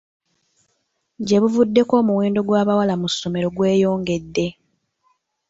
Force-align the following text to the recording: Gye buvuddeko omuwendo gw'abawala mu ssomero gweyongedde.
Gye 1.25 1.37
buvuddeko 1.41 1.93
omuwendo 2.01 2.39
gw'abawala 2.47 2.93
mu 3.01 3.07
ssomero 3.13 3.47
gweyongedde. 3.55 4.47